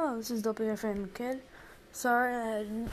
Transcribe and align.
Oh, 0.00 0.16
this 0.16 0.30
is 0.30 0.44
WFM 0.44 1.12
Kid. 1.12 1.42
Sorry 1.90 2.32
I 2.32 2.58
hadn't 2.58 2.90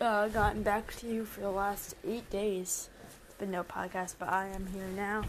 uh, 0.00 0.26
gotten 0.26 0.64
back 0.64 0.92
to 0.96 1.06
you 1.06 1.24
for 1.24 1.42
the 1.42 1.50
last 1.50 1.94
eight 2.04 2.28
days. 2.28 2.90
It's 3.24 3.34
been 3.34 3.52
no 3.52 3.62
podcast, 3.62 4.16
but 4.18 4.30
I 4.30 4.48
am 4.48 4.66
here 4.66 4.88
now 4.96 5.22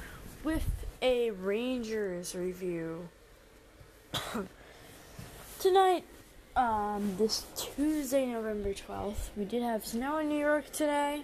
with 0.43 0.67
a 1.03 1.29
Rangers 1.29 2.33
review. 2.33 3.07
Tonight, 5.59 6.05
um, 6.55 7.13
this 7.19 7.45
Tuesday, 7.55 8.25
November 8.25 8.73
12th, 8.73 9.29
we 9.37 9.45
did 9.45 9.61
have 9.61 9.85
snow 9.85 10.17
in 10.17 10.27
New 10.27 10.39
York 10.39 10.71
today 10.71 11.21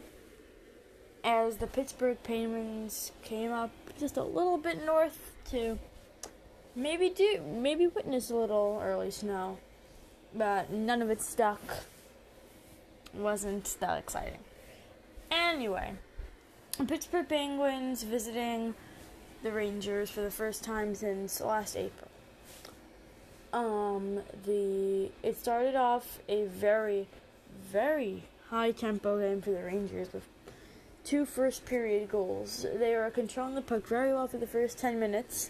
as 1.24 1.58
the 1.58 1.66
Pittsburgh 1.66 2.22
Penguins 2.22 3.12
came 3.24 3.52
up 3.52 3.72
just 4.00 4.16
a 4.16 4.24
little 4.24 4.60
bit 4.60 4.86
north 4.86 5.34
to 5.50 5.80
maybe 6.76 7.10
do 7.10 7.42
maybe 7.52 7.88
witness 7.88 8.30
a 8.30 8.36
little 8.36 8.80
early 8.84 9.10
snow, 9.10 9.58
but 10.36 10.72
none 10.72 11.02
of 11.02 11.10
it 11.10 11.22
stuck. 11.22 11.62
wasn't 13.14 13.76
that 13.80 13.98
exciting. 13.98 14.40
Anyway, 15.30 15.94
Pittsburgh 16.88 17.28
Penguins 17.28 18.04
visiting 18.04 18.74
the 19.44 19.52
Rangers 19.52 20.10
for 20.10 20.22
the 20.22 20.32
first 20.32 20.64
time 20.64 20.96
since 20.96 21.42
last 21.42 21.76
April. 21.76 22.10
Um, 23.54 24.22
the 24.46 25.12
it 25.24 25.38
started 25.38 25.76
off 25.76 26.20
a 26.30 26.46
very, 26.46 27.08
very 27.70 28.24
high 28.50 28.72
tempo 28.72 29.20
game 29.20 29.42
for 29.42 29.52
the 29.52 29.64
Rangers 29.64 30.14
with 30.14 30.24
two 31.04 31.26
first 31.26 31.66
period 31.66 32.10
goals. 32.10 32.66
They 32.76 32.96
were 32.96 33.10
controlling 33.10 33.56
the 33.56 33.62
puck 33.62 33.86
very 33.88 34.14
well 34.14 34.28
for 34.28 34.38
the 34.38 34.48
first 34.48 34.78
ten 34.78 35.00
minutes 35.00 35.50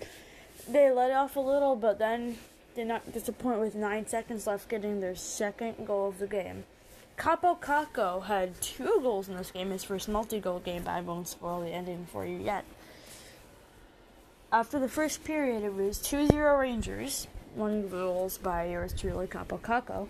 they 0.67 0.91
let 0.91 1.11
off 1.11 1.35
a 1.35 1.39
little, 1.39 1.75
but 1.75 1.99
then 1.99 2.37
did 2.75 2.87
not 2.87 3.11
disappoint 3.13 3.59
with 3.59 3.75
nine 3.75 4.07
seconds 4.07 4.47
left, 4.47 4.69
getting 4.69 4.99
their 4.99 5.15
second 5.15 5.85
goal 5.85 6.09
of 6.09 6.19
the 6.19 6.27
game. 6.27 6.63
Kaapo 7.17 7.59
Kakko 7.59 8.23
had 8.23 8.59
two 8.61 8.99
goals 9.01 9.29
in 9.29 9.35
this 9.35 9.51
game, 9.51 9.69
his 9.69 9.83
first 9.83 10.09
multi-goal 10.09 10.59
game, 10.59 10.83
but 10.83 10.91
I 10.91 11.01
won't 11.01 11.27
spoil 11.27 11.61
the 11.61 11.69
ending 11.69 12.07
for 12.11 12.25
you 12.25 12.37
yet. 12.37 12.65
After 14.51 14.79
the 14.79 14.89
first 14.89 15.23
period, 15.23 15.63
it 15.63 15.73
was 15.73 15.99
2-0 15.99 16.59
Rangers, 16.59 17.27
one 17.55 17.87
goals 17.89 18.37
by 18.37 18.65
yours 18.69 18.93
truly, 18.93 19.27
Kaapo 19.27 19.59
Kakko. 19.59 20.07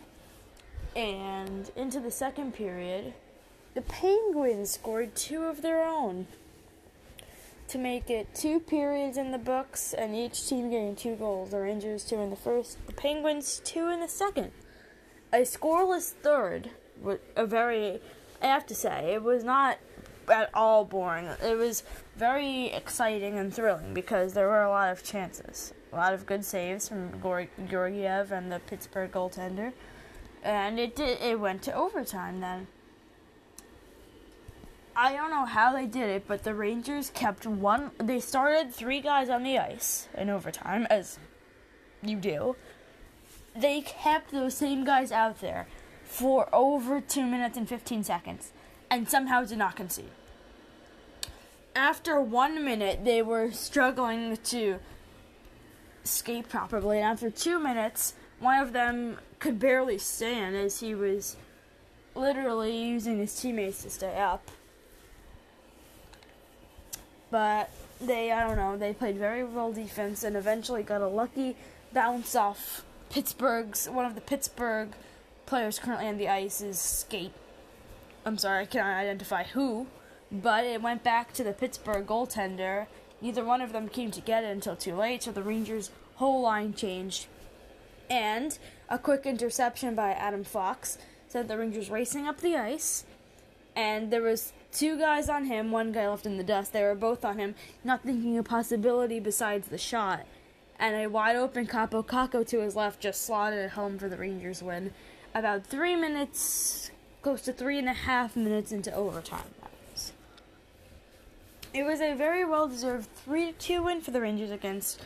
And 0.96 1.70
into 1.76 2.00
the 2.00 2.12
second 2.12 2.54
period, 2.54 3.14
the 3.74 3.82
Penguins 3.82 4.72
scored 4.72 5.16
two 5.16 5.44
of 5.44 5.62
their 5.62 5.84
own 5.84 6.28
to 7.72 7.78
make 7.78 8.10
it 8.10 8.36
two 8.36 8.60
periods 8.60 9.18
in 9.18 9.32
the 9.32 9.38
books 9.38 9.94
and 9.94 10.14
each 10.14 10.48
team 10.48 10.70
getting 10.70 10.94
two 10.94 11.16
goals. 11.16 11.52
The 11.52 11.60
Rangers 11.60 12.04
two 12.04 12.20
in 12.20 12.30
the 12.30 12.36
first, 12.36 12.78
the 12.86 12.94
Penguins 12.94 13.62
two 13.64 13.88
in 13.88 14.02
the 14.02 14.10
second. 14.10 14.52
A 15.32 15.42
scoreless 15.42 16.12
third, 16.12 16.72
a 17.38 17.46
very, 17.46 18.02
I 18.42 18.48
have 18.48 18.66
to 18.68 18.76
say, 18.76 19.14
it 19.14 19.24
was 19.24 19.46
not 19.46 19.78
at 20.30 20.50
all 20.54 20.84
boring. 20.84 21.28
It 21.42 21.58
was 21.58 21.84
very 22.18 22.66
exciting 22.68 23.40
and 23.40 23.54
thrilling 23.54 23.94
because 23.94 24.34
there 24.34 24.48
were 24.48 24.64
a 24.64 24.70
lot 24.70 24.92
of 24.92 25.02
chances, 25.02 25.74
a 25.94 25.96
lot 25.96 26.14
of 26.14 26.26
good 26.26 26.44
saves 26.44 26.90
from 26.90 27.22
Georgiev 27.70 28.34
and 28.34 28.52
the 28.52 28.60
Pittsburgh 28.60 29.14
goaltender, 29.14 29.72
and 30.44 30.78
it 30.78 30.94
did. 30.94 31.22
It 31.22 31.40
went 31.40 31.62
to 31.64 31.74
overtime 31.74 32.42
then. 32.42 32.68
I 34.96 35.14
don't 35.16 35.32
know 35.32 35.46
how 35.46 35.74
they 35.74 35.86
did 35.86 36.10
it, 36.10 36.28
but 36.28 36.44
the 36.44 36.54
Rangers 36.54 37.12
kept 37.14 37.46
one. 37.46 37.92
They 37.98 38.20
started 38.20 38.74
three 38.74 39.02
guys 39.02 39.30
on 39.30 39.44
the 39.44 39.58
ice 39.58 40.08
in 40.18 40.30
overtime, 40.30 40.86
as 40.90 41.18
you 42.04 42.18
do. 42.18 42.56
They 43.56 43.82
kept 43.82 44.32
those 44.32 44.56
same 44.56 44.84
guys 44.84 45.12
out 45.12 45.40
there 45.42 45.68
for 46.04 46.54
over 46.54 47.00
two 47.00 47.26
minutes 47.26 47.58
and 47.58 47.68
15 47.68 48.04
seconds 48.04 48.52
and 48.92 49.10
somehow 49.10 49.44
did 49.44 49.58
not 49.58 49.76
concede. 49.76 50.12
After 51.74 52.20
one 52.20 52.64
minute, 52.66 53.06
they 53.06 53.22
were 53.22 53.52
struggling 53.52 54.36
to 54.36 54.80
skate 56.04 56.50
properly, 56.50 56.98
and 56.98 57.06
after 57.06 57.32
two 57.32 57.58
minutes, 57.58 58.14
one 58.40 58.60
of 58.60 58.74
them 58.74 59.18
could 59.40 59.58
barely 59.58 59.98
stand 59.98 60.56
as 60.58 60.82
he 60.82 60.94
was 60.94 61.38
literally 62.14 62.76
using 62.76 63.20
his 63.20 63.40
teammates 63.40 63.84
to 63.84 63.90
stay 63.90 64.20
up 64.20 64.52
but 67.32 67.72
they 68.00 68.32
I 68.32 68.46
don't 68.46 68.58
know 68.58 68.78
they 68.78 68.94
played 68.94 69.18
very 69.18 69.44
well 69.44 69.72
defense 69.72 70.24
and 70.24 70.36
eventually 70.36 70.84
got 70.84 71.02
a 71.02 71.08
lucky 71.08 71.56
bounce 71.94 72.36
off 72.36 72.84
Pittsburgh's 73.10 73.90
one 73.90 74.06
of 74.06 74.16
the 74.16 74.22
Pittsburgh 74.22 74.90
players 75.46 75.80
currently 75.80 76.08
on 76.08 76.18
the 76.18 76.30
ice 76.30 76.62
is 76.62 76.80
skate. 76.80 77.34
I'm 78.26 78.38
sorry 78.38 78.62
I 78.62 78.66
cannot 78.66 78.98
identify 78.98 79.44
who, 79.44 79.88
but 80.32 80.64
it 80.64 80.82
went 80.82 81.04
back 81.04 81.34
to 81.34 81.44
the 81.44 81.52
Pittsburgh 81.52 82.08
goaltender. 82.08 82.88
Neither 83.20 83.44
one 83.44 83.60
of 83.60 83.74
them 83.74 83.90
came 83.90 84.12
to 84.12 84.22
get 84.22 84.46
it 84.46 84.52
until 84.52 84.78
too 84.78 84.96
late, 84.96 85.24
so 85.24 85.32
the 85.34 85.44
Rangers' 85.44 85.92
whole 86.16 86.42
line 86.42 86.74
changed. 86.74 87.28
And 88.10 88.58
a 88.88 88.98
quick 88.98 89.26
interception 89.26 89.94
by 89.94 90.12
Adam 90.12 90.46
Fox 90.46 90.98
sent 91.28 91.50
the 91.50 91.58
Rangers 91.58 91.90
racing 91.90 92.28
up 92.28 92.40
the 92.40 92.56
ice. 92.56 93.04
And 93.76 94.12
there 94.12 94.22
was 94.22 94.54
two 94.72 94.98
guys 94.98 95.30
on 95.30 95.46
him, 95.46 95.72
one 95.72 95.92
guy 95.92 96.08
left 96.10 96.26
in 96.26 96.38
the 96.38 96.44
dust. 96.44 96.74
They 96.74 96.84
were 96.84 96.96
both 96.96 97.24
on 97.24 97.40
him, 97.40 97.56
not 97.84 98.04
thinking 98.04 98.38
a 98.38 98.44
possibility 98.44 99.20
besides 99.20 99.68
the 99.68 99.78
shot. 99.78 100.26
And 100.78 100.96
a 100.96 101.08
wide 101.08 101.36
open 101.36 101.68
Kaapo 101.68 102.06
Kakko 102.06 102.46
to 102.48 102.62
his 102.62 102.76
left 102.76 103.00
just 103.00 103.26
slotted 103.26 103.60
it 103.60 103.72
home 103.72 103.98
for 103.98 104.10
the 104.10 104.18
Rangers 104.18 104.62
win. 104.62 104.94
About 105.34 105.66
three 105.66 105.96
minutes, 105.96 106.92
close 107.22 107.42
to 107.44 107.54
three 107.54 107.78
and 107.78 107.88
a 107.88 107.94
half 107.94 108.36
minutes 108.36 108.72
into 108.72 108.94
overtime. 108.94 109.44
It 111.74 111.84
was 111.84 112.02
a 112.02 112.14
very 112.14 112.44
well 112.44 112.68
deserved 112.68 113.08
3 113.24 113.54
2 113.54 113.84
win 113.84 114.02
for 114.02 114.12
the 114.12 114.20
Rangers 114.20 114.52
against 114.52 115.00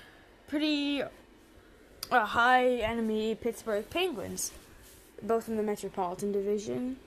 pretty 0.47 1.03
uh, 1.03 2.25
high 2.25 2.77
enemy 2.77 3.35
Pittsburgh 3.35 3.87
Penguins, 3.87 4.51
both 5.21 5.47
in 5.47 5.57
the 5.57 5.63
Metropolitan 5.63 6.31
Division 6.31 6.97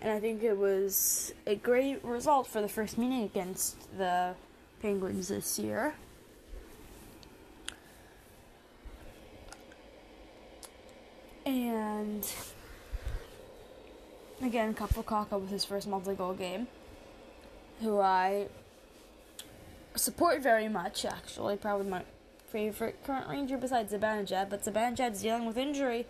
and 0.00 0.12
I 0.12 0.20
think 0.20 0.42
it 0.42 0.56
was 0.56 1.32
a 1.46 1.56
great 1.56 2.04
result 2.04 2.46
for 2.46 2.60
the 2.60 2.68
first 2.68 2.98
meeting 2.98 3.24
against 3.24 3.96
the 3.98 4.34
Penguins 4.80 5.28
this 5.28 5.58
year. 5.58 5.94
And 11.44 12.26
again, 14.42 14.74
Kaapo 14.74 15.04
Kakko 15.04 15.40
was 15.40 15.50
his 15.50 15.64
first 15.64 15.88
multi-goal 15.88 16.34
game, 16.34 16.68
who 17.80 18.00
I 18.00 18.48
support 19.96 20.42
very 20.42 20.68
much. 20.68 21.04
Actually, 21.04 21.56
probably 21.56 21.88
my 21.88 22.02
favorite 22.52 23.02
current 23.04 23.28
Ranger 23.28 23.56
besides 23.56 23.92
Zibanejad, 23.92 24.50
but 24.50 24.62
Zibanejad's 24.62 25.22
dealing 25.22 25.46
with 25.46 25.56
injury, 25.56 26.06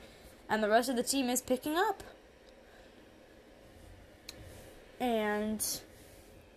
and 0.49 0.63
the 0.63 0.69
rest 0.69 0.89
of 0.89 0.97
the 0.97 1.03
team 1.03 1.29
is 1.29 1.41
picking 1.41 1.77
up. 1.77 2.03
And 5.01 5.65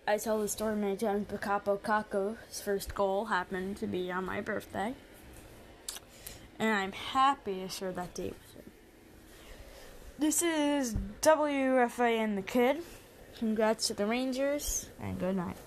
I 0.07 0.17
tell 0.17 0.39
the 0.39 0.47
story 0.47 0.75
many 0.75 0.97
times, 0.97 1.27
but 1.29 1.41
Kaapo 1.41 1.79
Kakko's 1.79 2.61
first 2.61 2.95
goal 2.95 3.25
happened 3.25 3.77
to 3.77 3.87
be 3.87 4.11
on 4.11 4.25
my 4.25 4.41
birthday. 4.41 4.95
And 6.59 6.69
I'm 6.69 6.91
happy 6.91 7.61
to 7.61 7.69
share 7.69 7.91
that 7.91 8.13
date 8.13 8.33
with 8.33 8.55
him. 8.55 8.71
This 10.19 10.41
is 10.41 10.95
WFA 11.21 12.19
and 12.19 12.37
the 12.37 12.41
Kid. 12.41 12.77
Congrats 13.37 13.87
to 13.87 13.93
the 13.93 14.05
Rangers, 14.05 14.87
and 14.99 15.19
good 15.19 15.35
night. 15.35 15.57